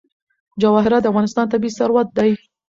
جواهرات 0.61 1.01
د 1.03 1.09
افغانستان 1.11 1.45
طبعي 1.53 1.69
ثروت 1.79 2.07
دی. 2.17 2.31